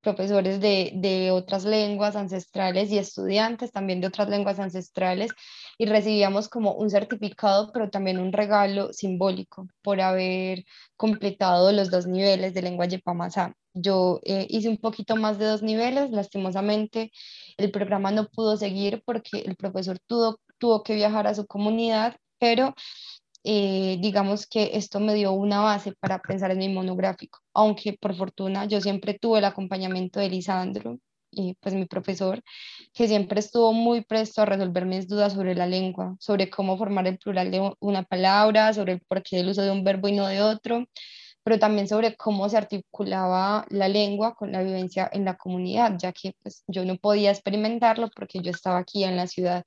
profesores 0.00 0.58
de, 0.58 0.92
de, 0.94 1.30
otras 1.32 1.66
lenguas 1.66 2.16
ancestrales 2.16 2.90
y 2.90 2.96
estudiantes 2.96 3.70
también 3.72 4.00
de 4.00 4.06
otras 4.06 4.30
lenguas 4.30 4.58
ancestrales 4.58 5.32
y 5.76 5.84
recibíamos 5.84 6.48
como 6.48 6.72
un 6.72 6.88
certificado, 6.88 7.70
pero 7.72 7.90
también 7.90 8.18
un 8.18 8.32
regalo 8.32 8.90
simbólico 8.94 9.68
por 9.82 10.00
haber 10.00 10.64
completado 10.96 11.72
los 11.72 11.90
dos 11.90 12.06
niveles 12.06 12.54
de 12.54 12.62
lengua 12.62 12.86
yepamazá. 12.86 13.54
Yo 13.74 14.18
eh, 14.24 14.46
hice 14.48 14.70
un 14.70 14.78
poquito 14.78 15.14
más 15.16 15.38
de 15.38 15.44
dos 15.44 15.62
niveles, 15.62 16.10
lastimosamente 16.10 17.12
el 17.58 17.70
programa 17.70 18.10
no 18.10 18.28
pudo 18.28 18.56
seguir 18.56 19.02
porque 19.04 19.40
el 19.44 19.56
profesor 19.56 19.98
tuvo, 20.06 20.40
tuvo 20.56 20.82
que 20.82 20.94
viajar 20.94 21.26
a 21.26 21.34
su 21.34 21.46
comunidad, 21.46 22.16
pero 22.38 22.74
eh, 23.50 23.96
digamos 23.98 24.46
que 24.46 24.72
esto 24.74 25.00
me 25.00 25.14
dio 25.14 25.32
una 25.32 25.60
base 25.60 25.94
para 25.98 26.18
pensar 26.18 26.50
en 26.50 26.58
mi 26.58 26.68
monográfico, 26.68 27.38
aunque 27.54 27.94
por 27.94 28.14
fortuna 28.14 28.66
yo 28.66 28.78
siempre 28.82 29.14
tuve 29.14 29.38
el 29.38 29.46
acompañamiento 29.46 30.20
de 30.20 30.28
Lisandro, 30.28 30.98
y 31.30 31.54
pues 31.54 31.74
mi 31.74 31.86
profesor, 31.86 32.42
que 32.92 33.08
siempre 33.08 33.40
estuvo 33.40 33.72
muy 33.72 34.02
presto 34.04 34.42
a 34.42 34.44
resolver 34.44 34.84
mis 34.84 35.08
dudas 35.08 35.32
sobre 35.32 35.54
la 35.54 35.66
lengua, 35.66 36.14
sobre 36.20 36.50
cómo 36.50 36.76
formar 36.76 37.06
el 37.06 37.16
plural 37.16 37.50
de 37.50 37.72
una 37.80 38.02
palabra, 38.02 38.74
sobre 38.74 38.92
el 38.94 39.00
porqué 39.00 39.38
del 39.38 39.48
uso 39.48 39.62
de 39.62 39.70
un 39.70 39.82
verbo 39.82 40.08
y 40.08 40.12
no 40.12 40.26
de 40.26 40.42
otro, 40.42 40.84
pero 41.42 41.58
también 41.58 41.88
sobre 41.88 42.16
cómo 42.16 42.50
se 42.50 42.58
articulaba 42.58 43.64
la 43.70 43.88
lengua 43.88 44.34
con 44.34 44.52
la 44.52 44.62
vivencia 44.62 45.08
en 45.10 45.24
la 45.24 45.38
comunidad, 45.38 45.94
ya 45.98 46.12
que 46.12 46.34
pues, 46.42 46.64
yo 46.66 46.84
no 46.84 46.96
podía 46.96 47.30
experimentarlo 47.30 48.10
porque 48.14 48.40
yo 48.40 48.50
estaba 48.50 48.78
aquí 48.78 49.04
en 49.04 49.16
la 49.16 49.26
ciudad 49.26 49.64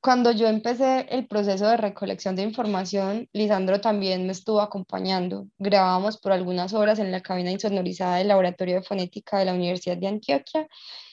Cuando 0.00 0.30
yo 0.30 0.46
empecé 0.46 1.06
el 1.10 1.26
proceso 1.26 1.66
de 1.66 1.76
recolección 1.76 2.36
de 2.36 2.42
información, 2.42 3.28
Lisandro 3.32 3.80
también 3.80 4.26
me 4.26 4.32
estuvo 4.32 4.60
acompañando. 4.60 5.48
Grabamos 5.58 6.18
por 6.18 6.30
algunas 6.30 6.72
horas 6.72 7.00
en 7.00 7.10
la 7.10 7.20
cabina 7.20 7.50
insonorizada 7.50 8.16
del 8.16 8.28
Laboratorio 8.28 8.76
de 8.76 8.82
Fonética 8.82 9.38
de 9.38 9.46
la 9.46 9.54
Universidad 9.54 9.96
de 9.96 10.06
Antioquia 10.06 10.68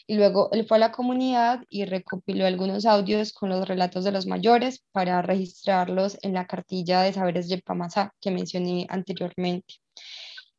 y 0.06 0.16
luego 0.16 0.50
él 0.52 0.68
fue 0.68 0.78
a 0.78 0.82
la 0.82 0.92
comunidad 0.92 1.64
y 1.68 1.86
recopiló 1.86 2.46
algunos 2.46 2.86
audios 2.86 3.34
con 3.34 3.50
los 3.50 3.68
relatos 3.68 4.04
de 4.04 4.12
los 4.12 4.28
mayores 4.28 4.84
para 4.92 5.22
registrarlos 5.24 6.20
en 6.22 6.34
la 6.34 6.46
cartilla 6.46 7.02
de 7.02 7.14
saberes 7.14 7.50
de 7.50 7.64
Pamasá 7.64 8.14
que 8.22 8.30
mencioné 8.30 8.86
anteriormente. 8.90 9.76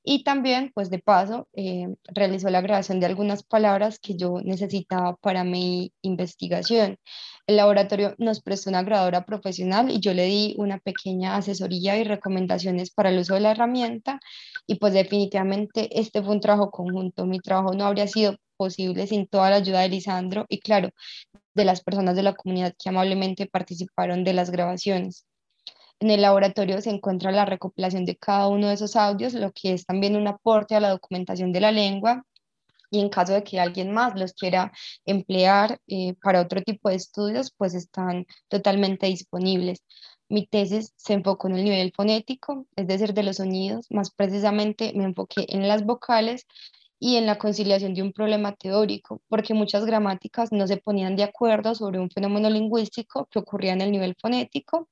Y 0.08 0.22
también, 0.22 0.70
pues 0.72 0.88
de 0.88 1.00
paso, 1.00 1.48
eh, 1.52 1.88
realizó 2.04 2.48
la 2.48 2.60
grabación 2.60 3.00
de 3.00 3.06
algunas 3.06 3.42
palabras 3.42 3.98
que 3.98 4.16
yo 4.16 4.40
necesitaba 4.40 5.16
para 5.16 5.42
mi 5.42 5.92
investigación. 6.00 6.96
El 7.48 7.56
laboratorio 7.56 8.14
nos 8.18 8.40
prestó 8.40 8.70
una 8.70 8.84
grabadora 8.84 9.26
profesional 9.26 9.90
y 9.90 9.98
yo 9.98 10.14
le 10.14 10.26
di 10.26 10.54
una 10.58 10.78
pequeña 10.78 11.36
asesoría 11.36 11.98
y 11.98 12.04
recomendaciones 12.04 12.92
para 12.92 13.10
el 13.10 13.18
uso 13.18 13.34
de 13.34 13.40
la 13.40 13.50
herramienta. 13.50 14.20
Y 14.66 14.76
pues 14.76 14.92
definitivamente 14.94 15.88
este 16.00 16.22
fue 16.22 16.34
un 16.34 16.40
trabajo 16.40 16.70
conjunto. 16.70 17.26
Mi 17.26 17.40
trabajo 17.40 17.74
no 17.74 17.84
habría 17.84 18.06
sido 18.06 18.36
posible 18.56 19.08
sin 19.08 19.26
toda 19.26 19.50
la 19.50 19.56
ayuda 19.56 19.80
de 19.80 19.88
Lisandro 19.88 20.46
y 20.48 20.60
claro, 20.60 20.90
de 21.54 21.64
las 21.64 21.82
personas 21.82 22.14
de 22.16 22.22
la 22.22 22.34
comunidad 22.34 22.74
que 22.78 22.90
amablemente 22.90 23.46
participaron 23.46 24.22
de 24.24 24.34
las 24.34 24.50
grabaciones. 24.50 25.26
En 25.98 26.10
el 26.10 26.20
laboratorio 26.20 26.80
se 26.82 26.90
encuentra 26.90 27.32
la 27.32 27.46
recopilación 27.46 28.04
de 28.04 28.16
cada 28.16 28.48
uno 28.48 28.68
de 28.68 28.74
esos 28.74 28.96
audios, 28.96 29.32
lo 29.32 29.52
que 29.52 29.72
es 29.72 29.86
también 29.86 30.14
un 30.16 30.28
aporte 30.28 30.74
a 30.74 30.80
la 30.80 30.90
documentación 30.90 31.52
de 31.52 31.60
la 31.60 31.72
lengua. 31.72 32.22
Y 32.90 33.00
en 33.00 33.08
caso 33.08 33.32
de 33.32 33.42
que 33.44 33.60
alguien 33.60 33.92
más 33.92 34.14
los 34.18 34.34
quiera 34.34 34.72
emplear 35.06 35.80
eh, 35.88 36.14
para 36.22 36.42
otro 36.42 36.62
tipo 36.62 36.90
de 36.90 36.96
estudios, 36.96 37.50
pues 37.56 37.74
están 37.74 38.26
totalmente 38.48 39.06
disponibles. 39.06 39.82
Mi 40.28 40.46
tesis 40.46 40.92
se 40.96 41.14
enfocó 41.14 41.48
en 41.48 41.56
el 41.56 41.64
nivel 41.64 41.92
fonético, 41.96 42.66
es 42.76 42.86
decir, 42.86 43.14
de 43.14 43.22
los 43.22 43.36
sonidos, 43.36 43.86
más 43.90 44.10
precisamente 44.10 44.92
me 44.94 45.04
enfoqué 45.04 45.46
en 45.48 45.66
las 45.66 45.84
vocales 45.84 46.46
y 46.98 47.16
en 47.16 47.26
la 47.26 47.38
conciliación 47.38 47.94
de 47.94 48.02
un 48.02 48.12
problema 48.12 48.54
teórico, 48.54 49.22
porque 49.28 49.54
muchas 49.54 49.86
gramáticas 49.86 50.52
no 50.52 50.66
se 50.66 50.76
ponían 50.78 51.16
de 51.16 51.24
acuerdo 51.24 51.74
sobre 51.74 52.00
un 52.00 52.10
fenómeno 52.10 52.50
lingüístico 52.50 53.26
que 53.30 53.38
ocurría 53.38 53.72
en 53.72 53.80
el 53.82 53.92
nivel 53.92 54.16
fonético 54.20 54.88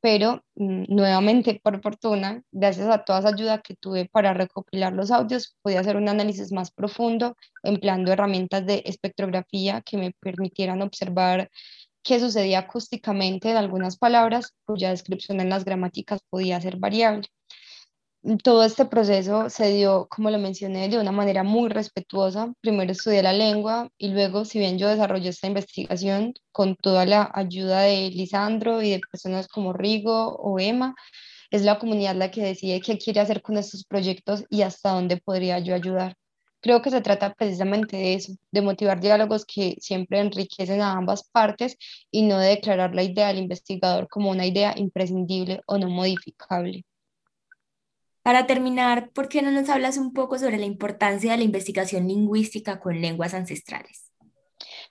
pero 0.00 0.44
mm, 0.54 0.84
nuevamente, 0.88 1.60
por 1.62 1.80
fortuna, 1.82 2.42
gracias 2.52 2.88
a 2.88 3.04
toda 3.04 3.20
esa 3.20 3.28
ayuda 3.30 3.60
que 3.62 3.74
tuve 3.76 4.08
para 4.08 4.34
recopilar 4.34 4.92
los 4.92 5.10
audios, 5.10 5.56
pude 5.62 5.78
hacer 5.78 5.96
un 5.96 6.08
análisis 6.08 6.52
más 6.52 6.70
profundo 6.70 7.36
empleando 7.62 8.12
herramientas 8.12 8.66
de 8.66 8.82
espectrografía 8.86 9.82
que 9.82 9.96
me 9.98 10.12
permitieran 10.20 10.82
observar 10.82 11.50
qué 12.02 12.20
sucedía 12.20 12.60
acústicamente 12.60 13.50
en 13.50 13.56
algunas 13.56 13.98
palabras 13.98 14.52
cuya 14.64 14.90
descripción 14.90 15.40
en 15.40 15.50
las 15.50 15.64
gramáticas 15.64 16.20
podía 16.30 16.60
ser 16.60 16.76
variable 16.78 17.28
todo 18.42 18.64
este 18.64 18.86
proceso 18.86 19.48
se 19.50 19.72
dio, 19.72 20.08
como 20.10 20.30
lo 20.30 20.38
mencioné, 20.38 20.88
de 20.88 20.98
una 20.98 21.12
manera 21.12 21.44
muy 21.44 21.68
respetuosa. 21.68 22.52
Primero 22.60 22.92
estudié 22.92 23.22
la 23.22 23.32
lengua 23.32 23.88
y 23.98 24.08
luego, 24.08 24.44
si 24.44 24.58
bien 24.58 24.78
yo 24.78 24.88
desarrollé 24.88 25.28
esta 25.28 25.46
investigación 25.46 26.34
con 26.50 26.74
toda 26.76 27.06
la 27.06 27.30
ayuda 27.32 27.82
de 27.82 28.10
Lisandro 28.10 28.82
y 28.82 28.90
de 28.90 29.00
personas 29.10 29.46
como 29.48 29.72
Rigo 29.72 30.34
o 30.36 30.58
Emma, 30.58 30.94
es 31.50 31.62
la 31.62 31.78
comunidad 31.78 32.16
la 32.16 32.30
que 32.30 32.42
decide 32.42 32.80
qué 32.80 32.98
quiere 32.98 33.20
hacer 33.20 33.42
con 33.42 33.56
estos 33.56 33.84
proyectos 33.84 34.44
y 34.50 34.62
hasta 34.62 34.90
dónde 34.90 35.18
podría 35.18 35.58
yo 35.60 35.74
ayudar. 35.74 36.16
Creo 36.60 36.82
que 36.82 36.90
se 36.90 37.00
trata 37.00 37.32
precisamente 37.34 37.96
de 37.96 38.14
eso, 38.14 38.32
de 38.50 38.62
motivar 38.62 39.00
diálogos 39.00 39.44
que 39.44 39.76
siempre 39.80 40.18
enriquecen 40.18 40.80
a 40.80 40.92
ambas 40.92 41.28
partes 41.30 41.76
y 42.10 42.22
no 42.22 42.38
de 42.38 42.48
declarar 42.48 42.94
la 42.94 43.04
idea 43.04 43.28
del 43.28 43.38
investigador 43.38 44.08
como 44.08 44.30
una 44.30 44.46
idea 44.46 44.74
imprescindible 44.76 45.60
o 45.66 45.78
no 45.78 45.88
modificable. 45.88 46.84
Para 48.26 48.48
terminar, 48.48 49.10
¿por 49.10 49.28
qué 49.28 49.40
no 49.40 49.52
nos 49.52 49.68
hablas 49.68 49.98
un 49.98 50.12
poco 50.12 50.36
sobre 50.36 50.58
la 50.58 50.64
importancia 50.64 51.30
de 51.30 51.38
la 51.38 51.44
investigación 51.44 52.08
lingüística 52.08 52.80
con 52.80 53.00
lenguas 53.00 53.34
ancestrales? 53.34 54.10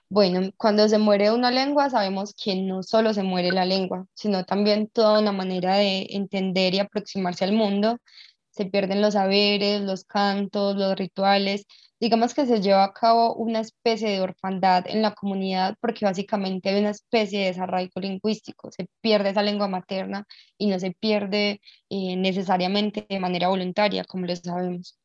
Bueno, 0.08 0.52
cuando 0.56 0.88
se 0.88 0.96
muere 0.96 1.30
una 1.30 1.50
lengua, 1.50 1.90
sabemos 1.90 2.32
que 2.32 2.56
no 2.56 2.82
solo 2.82 3.12
se 3.12 3.22
muere 3.22 3.52
la 3.52 3.66
lengua, 3.66 4.06
sino 4.14 4.44
también 4.46 4.88
toda 4.88 5.20
una 5.20 5.32
manera 5.32 5.76
de 5.76 6.06
entender 6.12 6.72
y 6.72 6.78
aproximarse 6.78 7.44
al 7.44 7.52
mundo. 7.52 7.98
Se 8.56 8.66
pierden 8.66 9.02
los 9.02 9.14
saberes, 9.14 9.82
los 9.82 10.04
cantos, 10.04 10.76
los 10.76 10.96
rituales, 10.96 11.66
digamos 12.00 12.34
que 12.34 12.46
se 12.46 12.60
lleva 12.60 12.84
a 12.84 12.92
cabo 12.92 13.34
una 13.34 13.60
especie 13.60 14.10
de 14.10 14.20
orfandad 14.20 14.84
en 14.88 15.02
la 15.02 15.14
comunidad 15.14 15.76
porque 15.80 16.04
básicamente 16.04 16.68
hay 16.68 16.80
una 16.80 16.90
especie 16.90 17.40
de 17.40 17.46
desarraigo 17.46 18.00
lingüístico, 18.00 18.70
se 18.72 18.88
pierde 19.00 19.30
esa 19.30 19.42
lengua 19.42 19.68
materna 19.68 20.26
y 20.58 20.66
no 20.68 20.78
se 20.78 20.92
pierde 20.92 21.60
eh, 21.90 22.16
necesariamente 22.16 23.06
de 23.08 23.20
manera 23.20 23.48
voluntaria, 23.48 24.04
como 24.04 24.26
lo 24.26 24.36
sabemos. 24.36 24.98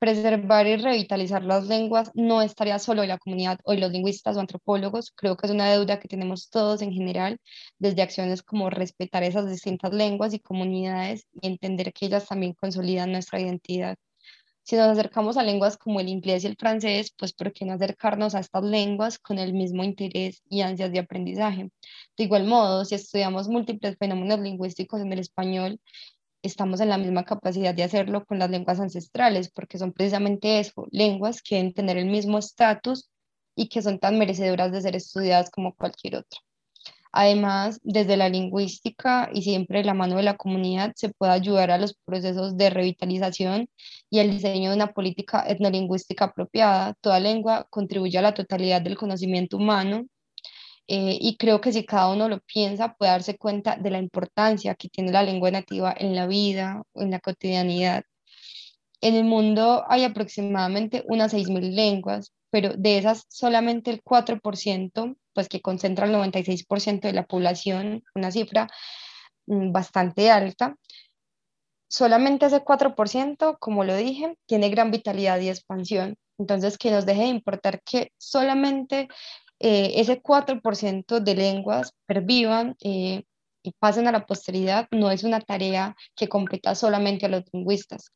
Preservar 0.00 0.66
y 0.66 0.76
revitalizar 0.76 1.44
las 1.44 1.68
lenguas 1.68 2.10
no 2.14 2.40
estaría 2.42 2.78
solo 2.78 3.02
de 3.02 3.08
la 3.08 3.18
comunidad 3.18 3.60
o 3.64 3.72
de 3.72 3.78
los 3.78 3.92
lingüistas 3.92 4.36
o 4.36 4.40
antropólogos, 4.40 5.12
creo 5.14 5.36
que 5.36 5.46
es 5.46 5.52
una 5.52 5.70
deuda 5.70 6.00
que 6.00 6.08
tenemos 6.08 6.48
todos 6.48 6.80
en 6.80 6.90
general, 6.92 7.38
desde 7.78 8.00
acciones 8.02 8.42
como 8.42 8.70
respetar 8.70 9.22
esas 9.24 9.50
distintas 9.50 9.92
lenguas 9.92 10.32
y 10.32 10.40
comunidades 10.40 11.26
y 11.40 11.46
entender 11.48 11.92
que 11.92 12.06
ellas 12.06 12.26
también 12.26 12.54
consolidan 12.54 13.12
nuestra 13.12 13.40
identidad. 13.40 13.96
Si 14.62 14.76
nos 14.76 14.86
acercamos 14.88 15.36
a 15.36 15.42
lenguas 15.42 15.76
como 15.76 16.00
el 16.00 16.08
inglés 16.08 16.44
y 16.44 16.46
el 16.46 16.56
francés, 16.56 17.12
pues 17.18 17.34
¿por 17.34 17.52
qué 17.52 17.66
no 17.66 17.74
acercarnos 17.74 18.34
a 18.34 18.40
estas 18.40 18.64
lenguas 18.64 19.18
con 19.18 19.38
el 19.38 19.52
mismo 19.52 19.84
interés 19.84 20.42
y 20.48 20.62
ansias 20.62 20.92
de 20.92 21.00
aprendizaje? 21.00 21.70
De 22.16 22.24
igual 22.24 22.44
modo, 22.44 22.86
si 22.86 22.94
estudiamos 22.94 23.48
múltiples 23.48 23.96
fenómenos 23.98 24.40
lingüísticos 24.40 25.00
en 25.02 25.12
el 25.12 25.18
español, 25.18 25.78
estamos 26.42 26.80
en 26.80 26.88
la 26.88 26.98
misma 26.98 27.24
capacidad 27.24 27.74
de 27.74 27.82
hacerlo 27.82 28.24
con 28.24 28.38
las 28.38 28.50
lenguas 28.50 28.80
ancestrales, 28.80 29.50
porque 29.50 29.78
son 29.78 29.92
precisamente 29.92 30.60
eso, 30.60 30.86
lenguas 30.90 31.42
que 31.42 31.56
deben 31.56 31.74
tener 31.74 31.96
el 31.98 32.06
mismo 32.06 32.38
estatus 32.38 33.10
y 33.54 33.68
que 33.68 33.82
son 33.82 33.98
tan 33.98 34.18
merecedoras 34.18 34.72
de 34.72 34.80
ser 34.82 34.96
estudiadas 34.96 35.50
como 35.50 35.74
cualquier 35.74 36.16
otra. 36.16 36.40
Además, 37.12 37.80
desde 37.82 38.16
la 38.16 38.28
lingüística 38.28 39.30
y 39.32 39.42
siempre 39.42 39.82
la 39.84 39.94
mano 39.94 40.16
de 40.16 40.22
la 40.22 40.36
comunidad 40.36 40.92
se 40.94 41.08
puede 41.08 41.32
ayudar 41.32 41.70
a 41.72 41.78
los 41.78 41.94
procesos 42.04 42.56
de 42.56 42.70
revitalización 42.70 43.68
y 44.08 44.20
el 44.20 44.30
diseño 44.30 44.70
de 44.70 44.76
una 44.76 44.92
política 44.92 45.44
etnolingüística 45.46 46.26
apropiada. 46.26 46.94
Toda 47.00 47.18
lengua 47.18 47.66
contribuye 47.68 48.16
a 48.18 48.22
la 48.22 48.34
totalidad 48.34 48.80
del 48.80 48.96
conocimiento 48.96 49.56
humano 49.56 50.06
eh, 50.88 51.18
y 51.20 51.36
creo 51.36 51.60
que 51.60 51.72
si 51.72 51.84
cada 51.84 52.10
uno 52.12 52.28
lo 52.28 52.40
piensa 52.40 52.94
puede 52.94 53.12
darse 53.12 53.38
cuenta 53.38 53.76
de 53.76 53.90
la 53.90 53.98
importancia 53.98 54.74
que 54.74 54.88
tiene 54.88 55.12
la 55.12 55.22
lengua 55.22 55.50
nativa 55.50 55.94
en 55.96 56.16
la 56.16 56.26
vida, 56.26 56.82
en 56.94 57.10
la 57.10 57.20
cotidianidad. 57.20 58.04
En 59.00 59.14
el 59.14 59.24
mundo 59.24 59.84
hay 59.88 60.04
aproximadamente 60.04 61.04
unas 61.08 61.32
6.000 61.32 61.74
lenguas, 61.74 62.32
pero 62.50 62.74
de 62.76 62.98
esas 62.98 63.24
solamente 63.28 63.90
el 63.90 64.02
4% 64.02 65.16
pues 65.32 65.48
que 65.48 65.60
concentra 65.60 66.06
el 66.06 66.12
96% 66.12 67.00
de 67.08 67.12
la 67.12 67.24
población, 67.24 68.02
una 68.14 68.30
cifra 68.30 68.68
mm, 69.46 69.72
bastante 69.72 70.30
alta. 70.30 70.76
Solamente 71.88 72.46
ese 72.46 72.62
4%, 72.62 73.58
como 73.58 73.84
lo 73.84 73.96
dije, 73.96 74.36
tiene 74.46 74.70
gran 74.70 74.90
vitalidad 74.90 75.40
y 75.40 75.48
expansión. 75.48 76.16
Entonces, 76.38 76.78
que 76.78 76.90
nos 76.90 77.04
deje 77.04 77.22
de 77.22 77.28
importar 77.28 77.82
que 77.82 78.12
solamente 78.16 79.08
eh, 79.60 80.00
ese 80.00 80.22
4% 80.22 81.20
de 81.20 81.34
lenguas 81.34 81.92
pervivan 82.06 82.76
eh, 82.82 83.24
y 83.62 83.72
pasen 83.78 84.08
a 84.08 84.12
la 84.12 84.26
posteridad 84.26 84.88
no 84.90 85.10
es 85.10 85.22
una 85.22 85.40
tarea 85.40 85.94
que 86.16 86.28
competa 86.28 86.74
solamente 86.74 87.26
a 87.26 87.28
los 87.28 87.44
lingüistas. 87.52 88.10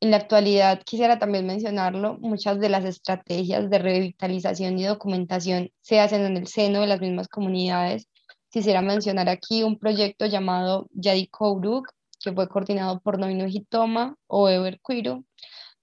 En 0.00 0.10
la 0.10 0.18
actualidad, 0.18 0.82
quisiera 0.84 1.18
también 1.18 1.46
mencionarlo, 1.46 2.18
muchas 2.20 2.60
de 2.60 2.68
las 2.68 2.84
estrategias 2.84 3.70
de 3.70 3.78
revitalización 3.78 4.78
y 4.78 4.84
documentación 4.84 5.70
se 5.80 6.00
hacen 6.00 6.24
en 6.24 6.36
el 6.36 6.46
seno 6.46 6.80
de 6.82 6.86
las 6.86 7.00
mismas 7.00 7.28
comunidades. 7.28 8.08
Quisiera 8.50 8.82
mencionar 8.82 9.28
aquí 9.28 9.62
un 9.62 9.78
proyecto 9.78 10.26
llamado 10.26 10.88
Yadiko 10.92 11.52
Uruk, 11.52 11.90
que 12.22 12.32
fue 12.32 12.48
coordinado 12.48 13.00
por 13.00 13.18
Noino 13.18 13.46
Hitoma 13.46 14.16
o 14.26 14.48
Eber 14.48 14.78
Cuiro, 14.80 15.24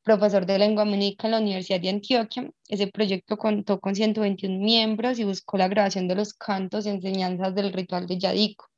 profesor 0.07 0.45
de 0.45 0.57
lengua 0.57 0.85
múnica 0.85 1.27
en 1.27 1.31
la 1.31 1.39
Universidad 1.39 1.81
de 1.81 1.89
Antioquia. 1.89 2.49
Ese 2.69 2.87
proyecto 2.87 3.35
contó 3.37 3.81
con 3.81 3.93
121 3.93 4.57
miembros 4.57 5.19
y 5.19 5.25
buscó 5.25 5.57
la 5.57 5.67
grabación 5.67 6.07
de 6.07 6.15
los 6.15 6.33
cantos 6.33 6.85
y 6.85 6.89
enseñanzas 6.89 7.53
del 7.53 7.73
ritual 7.73 8.07
de 8.07 8.17
Yadiko 8.17 8.69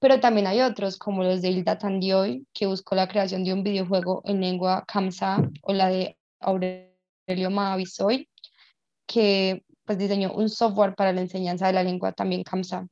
pero 0.00 0.18
también 0.18 0.46
hay 0.46 0.62
otros, 0.62 0.96
como 0.96 1.22
los 1.22 1.42
de 1.42 1.50
Hilda 1.50 1.76
Tandioy, 1.76 2.46
que 2.54 2.66
buscó 2.66 2.94
la 2.94 3.06
creación 3.06 3.44
de 3.44 3.52
un 3.52 3.62
videojuego 3.62 4.22
en 4.24 4.40
lengua 4.40 4.82
Kamsa, 4.88 5.46
o 5.62 5.74
la 5.74 5.88
de 5.88 6.16
Aurelio 6.40 7.50
Mavisoy, 7.50 8.26
que 9.06 9.62
pues, 9.84 9.98
diseñó 9.98 10.32
un 10.32 10.48
software 10.48 10.94
para 10.94 11.12
la 11.12 11.20
enseñanza 11.20 11.66
de 11.66 11.74
la 11.74 11.82
lengua 11.82 12.12
también 12.12 12.44
Kamsa. 12.44 12.88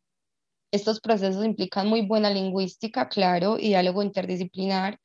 Estos 0.70 1.00
procesos 1.00 1.46
implican 1.46 1.88
muy 1.88 2.02
buena 2.02 2.28
lingüística, 2.28 3.08
claro, 3.08 3.58
y 3.58 3.68
diálogo 3.68 4.02
interdisciplinar, 4.02 5.00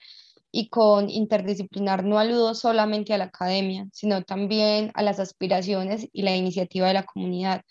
y 0.53 0.69
con 0.69 1.09
interdisciplinar 1.09 2.05
no 2.05 2.19
aludo 2.19 2.55
solamente 2.55 3.13
a 3.13 3.19
la 3.19 3.25
academia, 3.25 3.87
sino 3.93 4.23
también 4.23 4.91
a 4.95 5.03
las 5.03 5.19
aspiraciones 5.19 6.07
y 6.13 6.23
la 6.23 6.35
iniciativa 6.37 6.87
de 6.87 6.93
la 6.95 7.03
comunidad 7.05 7.63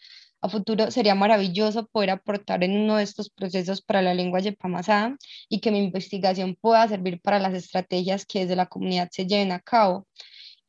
A 0.42 0.48
futuro 0.48 0.90
sería 0.90 1.14
maravilloso 1.14 1.86
poder 1.88 2.10
aportar 2.10 2.64
en 2.64 2.76
uno 2.76 2.96
de 2.96 3.04
estos 3.04 3.30
procesos 3.30 3.82
para 3.82 4.02
la 4.02 4.14
lengua 4.14 4.40
yepamasá 4.40 5.16
y 5.48 5.60
que 5.60 5.70
mi 5.70 5.78
investigación 5.80 6.56
pueda 6.60 6.88
servir 6.88 7.20
para 7.22 7.38
las 7.40 7.54
estrategias 7.54 8.26
que 8.26 8.40
desde 8.40 8.56
la 8.56 8.66
comunidad 8.66 9.08
se 9.12 9.26
lleven 9.26 9.52
a 9.52 9.60
cabo. 9.60 10.06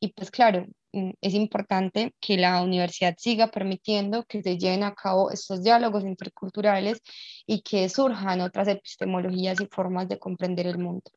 Y 0.00 0.12
pues 0.14 0.30
claro, 0.30 0.66
mm, 0.92 1.12
es 1.20 1.34
importante 1.34 2.14
que 2.20 2.36
la 2.38 2.62
universidad 2.62 3.16
siga 3.18 3.48
permitiendo 3.50 4.24
que 4.24 4.42
se 4.42 4.58
lleven 4.58 4.84
a 4.84 4.94
cabo 4.94 5.30
estos 5.32 5.62
diálogos 5.62 6.04
interculturales 6.04 7.00
y 7.46 7.62
que 7.62 7.88
surjan 7.88 8.40
otras 8.42 8.68
epistemologías 8.68 9.60
y 9.60 9.66
formas 9.66 10.08
de 10.08 10.18
comprender 10.18 10.66
el 10.68 10.78
mundo. 10.78 11.10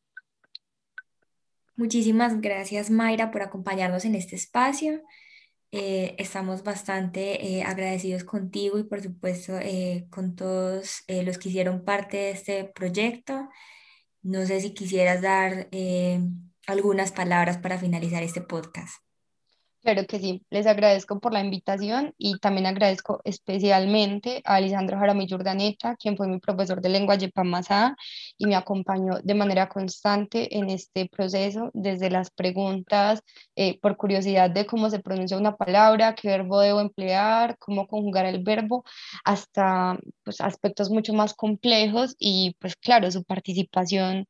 Muchísimas 1.78 2.42
gracias, 2.42 2.90
Mayra, 2.90 3.30
por 3.30 3.44
acompañarnos 3.44 4.04
en 4.04 4.16
este 4.16 4.36
espacio. 4.36 5.04
Eh, 5.72 6.16
estamos 6.18 6.64
bastante 6.64 7.46
eh, 7.46 7.64
agradecidos 7.64 8.24
contigo 8.24 8.80
y 8.80 8.84
por 8.84 9.02
supuesto 9.02 9.60
eh, 9.60 10.08
con 10.10 10.36
todos 10.36 11.04
los 11.08 11.38
que 11.38 11.50
hicieron 11.50 11.86
parte 11.86 12.18
de 12.18 12.32
este 12.32 12.66
proyecto. 12.66 13.48
No 14.24 14.46
sé 14.48 14.60
si 14.62 14.74
quisieras 14.74 15.22
dar 15.22 15.70
algunas 16.66 17.12
palabras 17.12 17.60
para 17.60 17.78
finalizar 17.78 18.24
este 18.24 18.42
podcast. 18.42 19.07
Claro 19.88 20.06
que 20.06 20.20
sí, 20.20 20.44
les 20.50 20.68
agradezco 20.68 21.18
por 21.22 21.32
la 21.32 21.40
invitación 21.40 22.14
y 22.18 22.40
también 22.40 22.66
agradezco 22.66 23.22
especialmente 23.24 24.42
a 24.44 24.56
Alessandro 24.56 24.98
Jaramillo 25.00 25.38
Urdaneta, 25.38 25.96
quien 25.96 26.18
fue 26.18 26.28
mi 26.28 26.40
profesor 26.40 26.82
de 26.82 26.90
lengua 26.90 27.16
yepamasá 27.16 27.96
y 28.38 28.48
me 28.48 28.58
acompañó 28.58 29.20
de 29.24 29.34
manera 29.34 29.70
constante 29.70 30.58
en 30.58 30.70
este 30.70 31.08
proceso, 31.08 31.72
desde 31.74 32.10
las 32.10 32.32
preguntas 32.32 33.22
eh, 33.56 33.80
por 33.80 33.96
curiosidad 33.96 34.50
de 34.50 34.66
cómo 34.66 34.90
se 34.90 35.00
pronuncia 35.00 35.38
una 35.38 35.56
palabra, 35.56 36.16
qué 36.16 36.28
verbo 36.28 36.60
debo 36.60 36.82
emplear, 36.82 37.58
cómo 37.58 37.88
conjugar 37.88 38.26
el 38.26 38.44
verbo, 38.44 38.84
hasta 39.24 39.98
pues, 40.26 40.42
aspectos 40.42 40.90
mucho 40.90 41.14
más 41.14 41.34
complejos 41.34 42.14
y 42.20 42.58
pues 42.60 42.76
claro, 42.76 43.10
su 43.10 43.24
participación 43.24 44.26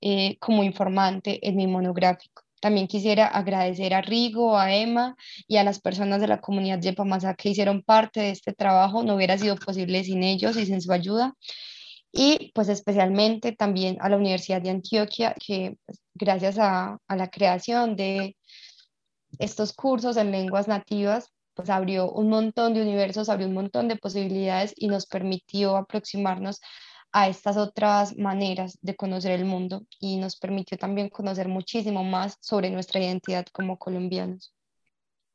eh, 0.00 0.38
como 0.40 0.64
informante 0.64 1.46
en 1.46 1.56
mi 1.56 1.66
monográfico. 1.66 2.45
También 2.60 2.86
quisiera 2.86 3.26
agradecer 3.26 3.94
a 3.94 4.00
Rigo, 4.00 4.58
a 4.58 4.74
Emma 4.74 5.16
y 5.46 5.58
a 5.58 5.64
las 5.64 5.80
personas 5.80 6.20
de 6.20 6.28
la 6.28 6.40
comunidad 6.40 6.78
de 6.78 6.92
Pamasa 6.94 7.34
que 7.34 7.50
hicieron 7.50 7.82
parte 7.82 8.20
de 8.20 8.30
este 8.30 8.52
trabajo. 8.52 9.02
No 9.02 9.14
hubiera 9.14 9.36
sido 9.38 9.56
posible 9.56 10.02
sin 10.04 10.22
ellos 10.22 10.56
y 10.56 10.66
sin 10.66 10.80
su 10.80 10.92
ayuda. 10.92 11.34
Y 12.12 12.52
pues 12.54 12.68
especialmente 12.68 13.52
también 13.52 13.98
a 14.00 14.08
la 14.08 14.16
Universidad 14.16 14.62
de 14.62 14.70
Antioquia, 14.70 15.34
que 15.34 15.76
pues, 15.84 16.00
gracias 16.14 16.58
a, 16.58 16.98
a 17.06 17.16
la 17.16 17.28
creación 17.28 17.94
de 17.94 18.36
estos 19.38 19.74
cursos 19.74 20.16
en 20.16 20.30
lenguas 20.30 20.66
nativas, 20.66 21.30
pues 21.54 21.70
abrió 21.70 22.10
un 22.10 22.28
montón 22.28 22.74
de 22.74 22.82
universos, 22.82 23.28
abrió 23.28 23.48
un 23.48 23.54
montón 23.54 23.88
de 23.88 23.96
posibilidades 23.96 24.72
y 24.76 24.88
nos 24.88 25.06
permitió 25.06 25.76
aproximarnos 25.76 26.60
a 27.16 27.28
estas 27.28 27.56
otras 27.56 28.18
maneras 28.18 28.78
de 28.82 28.94
conocer 28.94 29.32
el 29.32 29.46
mundo 29.46 29.86
y 29.98 30.18
nos 30.18 30.36
permitió 30.36 30.76
también 30.76 31.08
conocer 31.08 31.48
muchísimo 31.48 32.04
más 32.04 32.36
sobre 32.42 32.68
nuestra 32.68 33.00
identidad 33.00 33.46
como 33.54 33.78
colombianos. 33.78 34.54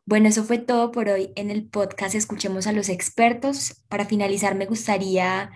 Bueno, 0.05 0.29
eso 0.29 0.43
fue 0.43 0.59
todo 0.59 0.91
por 0.91 1.09
hoy 1.09 1.33
en 1.35 1.49
el 1.49 1.67
podcast 1.67 2.13
Escuchemos 2.13 2.67
a 2.67 2.71
los 2.71 2.87
expertos. 2.87 3.81
Para 3.89 4.05
finalizar, 4.05 4.53
me 4.53 4.67
gustaría 4.67 5.49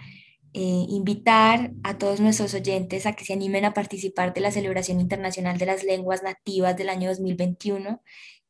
eh, 0.54 0.86
invitar 0.90 1.74
a 1.84 2.00
todos 2.00 2.20
nuestros 2.20 2.56
oyentes 2.56 3.06
a 3.06 3.14
que 3.14 3.24
se 3.24 3.34
animen 3.34 3.64
a 3.64 3.76
participar 3.76 4.34
de 4.34 4.42
la 4.42 4.50
celebración 4.50 5.00
internacional 5.00 5.60
de 5.60 5.68
las 5.68 5.84
lenguas 5.84 6.24
nativas 6.24 6.76
del 6.76 6.90
año 6.90 7.10
2021 7.10 8.02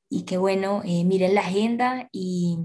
y 0.08 0.24
que, 0.24 0.38
bueno, 0.38 0.82
eh, 0.86 1.03
miren 1.03 1.36
la 1.36 1.41
agenda 1.41 2.08
y 2.13 2.58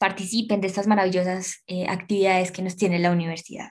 participen 0.00 0.60
de 0.60 0.66
estas 0.66 0.88
maravillosas 0.88 1.62
eh, 1.68 1.86
actividades 1.88 2.50
que 2.50 2.62
nos 2.62 2.74
tiene 2.74 2.98
la 2.98 3.12
universidad. 3.12 3.70